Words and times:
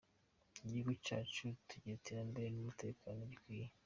Igihugu 0.63 0.91
cyacu 1.05 1.43
tugihe 1.69 1.95
iterambere 1.97 2.47
n’umutekano 2.51 3.21
gikwiye. 3.31 3.65